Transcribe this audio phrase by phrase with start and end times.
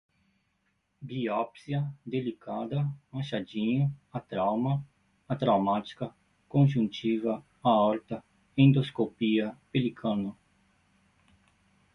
[0.99, 4.83] biópsia, delicada, machadinho, atrauma,
[5.29, 6.11] atraumática,
[6.49, 8.23] conjuntiva, aorta,
[8.57, 10.35] endoscopia, pelicano